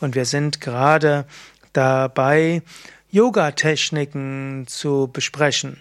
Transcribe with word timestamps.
Und 0.00 0.14
wir 0.14 0.24
sind 0.24 0.60
gerade 0.60 1.24
dabei, 1.72 2.62
Yoga-Techniken 3.10 4.66
zu 4.66 5.10
besprechen. 5.12 5.80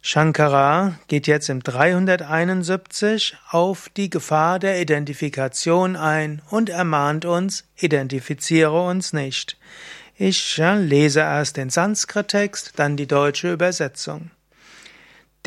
Shankara 0.00 0.98
geht 1.08 1.26
jetzt 1.26 1.48
im 1.48 1.62
371 1.62 3.36
auf 3.50 3.88
die 3.96 4.10
Gefahr 4.10 4.58
der 4.58 4.80
Identifikation 4.80 5.96
ein 5.96 6.40
und 6.50 6.68
ermahnt 6.68 7.24
uns, 7.24 7.64
identifiziere 7.76 8.80
uns 8.80 9.12
nicht. 9.12 9.56
Ich 10.16 10.56
lese 10.56 11.20
erst 11.20 11.56
den 11.56 11.70
Sanskrit-Text, 11.70 12.72
dann 12.76 12.96
die 12.96 13.06
deutsche 13.06 13.52
Übersetzung. 13.52 14.30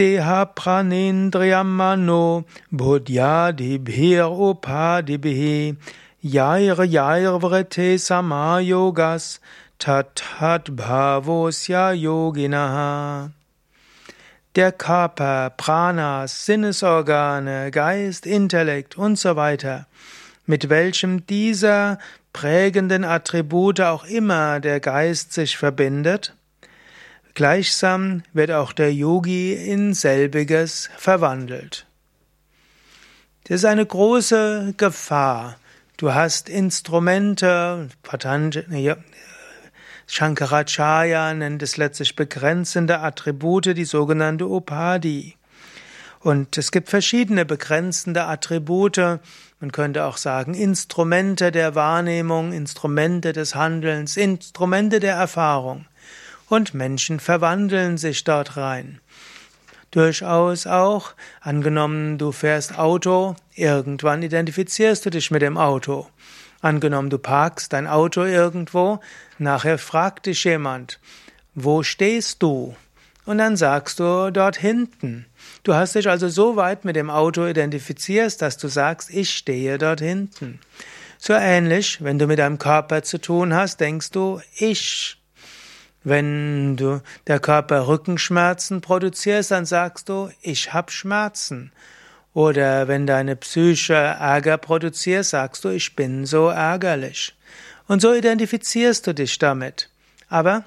Deha 0.01 0.47
pranendriyamano 0.47 2.43
buddhyadibhir 2.73 4.25
upadibhi 4.47 5.77
yair 6.35 6.79
yair 6.95 7.35
vrete 7.43 7.89
samayogas 8.05 9.37
tat 9.77 10.15
bhavosya 10.79 11.93
yoginaha. 12.05 13.29
Der 14.55 14.71
Körper, 14.71 15.51
Pranas, 15.55 16.47
Sinnesorgane, 16.47 17.69
Geist, 17.69 18.25
Intellekt 18.25 18.97
und 18.97 19.19
so 19.19 19.35
weiter, 19.35 19.85
mit 20.47 20.69
welchem 20.69 21.27
dieser 21.27 21.99
prägenden 22.33 23.03
Attribute 23.03 23.81
auch 23.81 24.05
immer 24.05 24.59
der 24.59 24.79
Geist 24.79 25.31
sich 25.31 25.57
verbindet, 25.57 26.33
gleichsam 27.33 28.23
wird 28.33 28.51
auch 28.51 28.73
der 28.73 28.93
Yogi 28.93 29.53
in 29.53 29.93
selbiges 29.93 30.89
verwandelt. 30.97 31.85
Das 33.45 33.57
ist 33.57 33.65
eine 33.65 33.85
große 33.85 34.75
Gefahr. 34.77 35.57
Du 35.97 36.13
hast 36.13 36.49
Instrumente, 36.49 37.89
Shankaracharya 40.07 41.33
nennt 41.33 41.63
es 41.63 41.77
letztlich 41.77 42.15
begrenzende 42.15 42.99
Attribute, 42.99 43.77
die 43.77 43.85
sogenannte 43.85 44.45
Upadi. 44.45 45.35
Und 46.19 46.57
es 46.57 46.71
gibt 46.71 46.89
verschiedene 46.89 47.45
begrenzende 47.45 48.25
Attribute. 48.25 49.19
Man 49.59 49.71
könnte 49.71 50.05
auch 50.05 50.17
sagen 50.17 50.53
Instrumente 50.53 51.51
der 51.51 51.75
Wahrnehmung, 51.75 52.51
Instrumente 52.51 53.33
des 53.33 53.55
Handelns, 53.55 54.17
Instrumente 54.17 54.99
der 54.99 55.15
Erfahrung. 55.15 55.85
Und 56.51 56.73
Menschen 56.73 57.21
verwandeln 57.21 57.97
sich 57.97 58.25
dort 58.25 58.57
rein. 58.57 58.99
Durchaus 59.89 60.67
auch, 60.67 61.13
angenommen 61.39 62.17
du 62.17 62.33
fährst 62.33 62.77
Auto, 62.77 63.37
irgendwann 63.55 64.21
identifizierst 64.21 65.05
du 65.05 65.11
dich 65.11 65.31
mit 65.31 65.41
dem 65.41 65.57
Auto. 65.57 66.09
Angenommen, 66.59 67.09
du 67.09 67.19
parkst 67.19 67.71
dein 67.71 67.87
Auto 67.87 68.25
irgendwo, 68.25 68.99
nachher 69.37 69.77
fragt 69.77 70.25
dich 70.25 70.43
jemand, 70.43 70.99
wo 71.55 71.83
stehst 71.83 72.43
du? 72.43 72.75
Und 73.25 73.37
dann 73.37 73.55
sagst 73.55 74.01
du 74.01 74.29
dort 74.29 74.57
hinten. 74.57 75.27
Du 75.63 75.73
hast 75.73 75.95
dich 75.95 76.09
also 76.09 76.27
so 76.27 76.57
weit 76.57 76.83
mit 76.83 76.97
dem 76.97 77.09
Auto 77.09 77.45
identifizierst, 77.45 78.41
dass 78.41 78.57
du 78.57 78.67
sagst, 78.67 79.09
ich 79.09 79.29
stehe 79.29 79.77
dort 79.77 80.01
hinten. 80.01 80.59
So 81.17 81.31
ähnlich, 81.31 82.03
wenn 82.03 82.19
du 82.19 82.27
mit 82.27 82.39
deinem 82.39 82.59
Körper 82.59 83.03
zu 83.03 83.21
tun 83.21 83.53
hast, 83.53 83.79
denkst 83.79 84.11
du, 84.11 84.41
ich. 84.57 85.20
Wenn 86.03 86.77
du 86.77 87.01
der 87.27 87.39
Körper 87.39 87.87
Rückenschmerzen 87.87 88.81
produzierst, 88.81 89.51
dann 89.51 89.65
sagst 89.65 90.09
du, 90.09 90.29
ich 90.41 90.73
hab 90.73 90.91
Schmerzen. 90.91 91.71
Oder 92.33 92.87
wenn 92.87 93.05
deine 93.05 93.35
Psyche 93.35 93.93
Ärger 93.93 94.57
produziert, 94.57 95.25
sagst 95.25 95.63
du, 95.63 95.69
ich 95.69 95.95
bin 95.95 96.25
so 96.25 96.47
ärgerlich. 96.47 97.35
Und 97.87 98.01
so 98.01 98.13
identifizierst 98.13 99.05
du 99.05 99.13
dich 99.13 99.37
damit. 99.37 99.89
Aber 100.29 100.63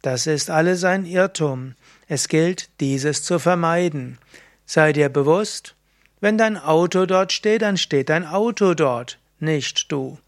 das 0.00 0.26
ist 0.26 0.48
alles 0.48 0.84
ein 0.84 1.04
Irrtum. 1.04 1.74
Es 2.06 2.28
gilt, 2.28 2.70
dieses 2.80 3.24
zu 3.24 3.38
vermeiden. 3.38 4.18
Sei 4.64 4.92
dir 4.92 5.08
bewusst, 5.08 5.74
wenn 6.20 6.38
dein 6.38 6.56
Auto 6.56 7.04
dort 7.04 7.32
steht, 7.32 7.62
dann 7.62 7.76
steht 7.76 8.08
dein 8.08 8.26
Auto 8.26 8.74
dort, 8.74 9.18
nicht 9.40 9.90
du. 9.90 10.18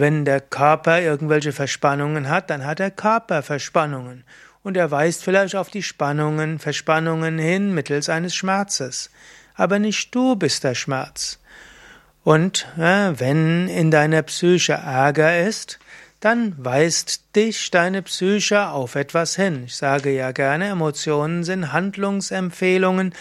Wenn 0.00 0.24
der 0.24 0.40
Körper 0.40 1.00
irgendwelche 1.00 1.52
Verspannungen 1.52 2.28
hat, 2.28 2.50
dann 2.50 2.64
hat 2.64 2.78
der 2.78 2.90
Körper 2.90 3.42
Verspannungen. 3.42 4.24
Und 4.62 4.76
er 4.76 4.90
weist 4.90 5.22
vielleicht 5.22 5.54
auf 5.54 5.70
die 5.70 5.82
Spannungen, 5.82 6.58
Verspannungen 6.58 7.38
hin 7.38 7.72
mittels 7.72 8.08
eines 8.08 8.34
Schmerzes 8.34 9.10
aber 9.56 9.78
nicht 9.78 10.14
du 10.14 10.36
bist 10.36 10.62
der 10.64 10.74
Schmerz. 10.74 11.40
Und 12.22 12.66
äh, 12.76 13.12
wenn 13.18 13.68
in 13.68 13.90
deiner 13.90 14.22
Psyche 14.22 14.74
Ärger 14.74 15.46
ist, 15.46 15.78
dann 16.20 16.54
weist 16.58 17.36
dich 17.36 17.70
deine 17.70 18.02
Psyche 18.02 18.68
auf 18.68 18.94
etwas 18.94 19.36
hin. 19.36 19.64
Ich 19.66 19.76
sage 19.76 20.10
ja 20.10 20.32
gerne, 20.32 20.68
Emotionen 20.68 21.44
sind 21.44 21.72
Handlungsempfehlungen 21.72 23.14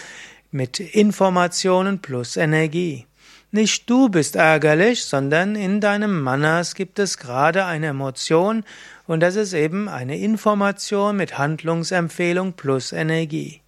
mit 0.51 0.79
Informationen 0.79 1.99
plus 1.99 2.37
Energie. 2.37 3.05
Nicht 3.55 3.89
du 3.89 4.09
bist 4.09 4.35
ärgerlich, 4.35 5.05
sondern 5.05 5.55
in 5.55 5.79
deinem 5.79 6.21
Manas 6.21 6.75
gibt 6.75 6.99
es 6.99 7.17
gerade 7.17 7.63
eine 7.63 7.87
Emotion 7.87 8.65
und 9.07 9.21
das 9.21 9.37
ist 9.37 9.53
eben 9.53 9.87
eine 9.87 10.17
Information 10.17 11.15
mit 11.15 11.37
Handlungsempfehlung 11.37 12.51
plus 12.51 12.91
Energie. 12.91 13.61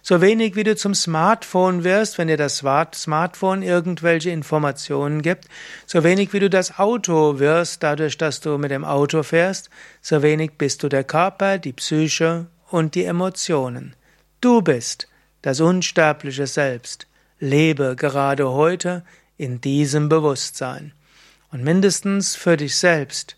So 0.00 0.20
wenig 0.20 0.54
wie 0.54 0.62
du 0.62 0.76
zum 0.76 0.94
Smartphone 0.94 1.82
wirst, 1.82 2.18
wenn 2.18 2.28
dir 2.28 2.36
das 2.36 2.62
Smartphone 2.94 3.62
irgendwelche 3.64 4.30
Informationen 4.30 5.22
gibt, 5.22 5.48
so 5.86 6.04
wenig 6.04 6.32
wie 6.32 6.38
du 6.38 6.48
das 6.48 6.78
Auto 6.78 7.40
wirst, 7.40 7.82
dadurch, 7.82 8.16
dass 8.16 8.40
du 8.40 8.58
mit 8.58 8.70
dem 8.70 8.84
Auto 8.84 9.24
fährst, 9.24 9.70
so 10.00 10.22
wenig 10.22 10.52
bist 10.56 10.84
du 10.84 10.88
der 10.88 11.02
Körper, 11.02 11.58
die 11.58 11.72
Psyche 11.72 12.46
und 12.70 12.94
die 12.94 13.06
Emotionen. 13.06 13.96
Du 14.40 14.62
bist 14.62 15.08
das 15.42 15.58
unsterbliche 15.58 16.46
Selbst. 16.46 17.08
Lebe 17.40 17.96
gerade 17.96 18.48
heute 18.52 19.02
in 19.42 19.60
diesem 19.60 20.08
Bewusstsein. 20.08 20.92
Und 21.50 21.64
mindestens 21.64 22.36
für 22.36 22.56
dich 22.56 22.76
selbst. 22.76 23.36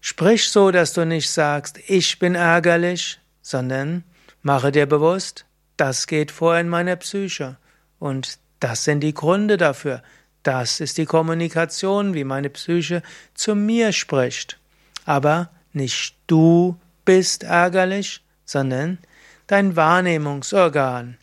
Sprich 0.00 0.48
so, 0.48 0.72
dass 0.72 0.92
du 0.94 1.06
nicht 1.06 1.30
sagst, 1.30 1.78
ich 1.86 2.18
bin 2.18 2.34
ärgerlich, 2.34 3.20
sondern 3.40 4.02
mache 4.42 4.72
dir 4.72 4.86
bewusst, 4.86 5.46
das 5.76 6.08
geht 6.08 6.32
vor 6.32 6.58
in 6.58 6.68
meiner 6.68 6.96
Psyche. 6.96 7.56
Und 8.00 8.40
das 8.58 8.82
sind 8.82 9.00
die 9.00 9.14
Gründe 9.14 9.56
dafür. 9.56 10.02
Das 10.42 10.80
ist 10.80 10.98
die 10.98 11.06
Kommunikation, 11.06 12.14
wie 12.14 12.24
meine 12.24 12.50
Psyche 12.50 13.02
zu 13.34 13.54
mir 13.54 13.92
spricht. 13.92 14.58
Aber 15.04 15.50
nicht 15.72 16.16
du 16.26 16.76
bist 17.04 17.44
ärgerlich, 17.44 18.24
sondern 18.44 18.98
dein 19.46 19.76
Wahrnehmungsorgan 19.76 21.16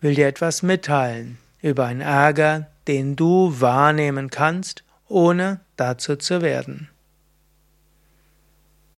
will 0.00 0.14
dir 0.14 0.28
etwas 0.28 0.62
mitteilen 0.62 1.38
über 1.64 1.86
einen 1.86 2.02
Ärger, 2.02 2.66
den 2.86 3.16
du 3.16 3.58
wahrnehmen 3.58 4.28
kannst, 4.28 4.84
ohne 5.08 5.60
dazu 5.76 6.16
zu 6.16 6.42
werden. 6.42 6.90